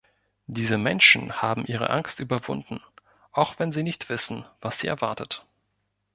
[0.47, 2.81] Diese Menschen haben ihre Angst überwunden,
[3.33, 5.45] auch wenn sie nicht wissen, was sie erwartet.